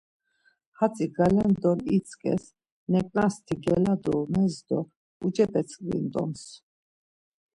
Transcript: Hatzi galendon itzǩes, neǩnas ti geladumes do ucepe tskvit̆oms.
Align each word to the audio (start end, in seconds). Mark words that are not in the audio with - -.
Hatzi 0.77 1.05
galendon 1.17 1.79
itzǩes, 1.97 2.43
neǩnas 2.91 3.35
ti 3.45 3.55
geladumes 3.63 4.55
do 4.67 4.79
ucepe 5.25 5.61
tskvit̆oms. 5.67 6.43